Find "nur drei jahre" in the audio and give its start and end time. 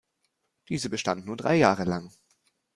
1.27-1.83